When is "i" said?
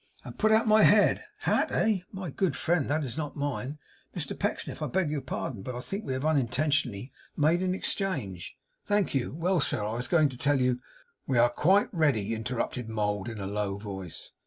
4.81-4.87, 5.75-5.79, 9.85-9.93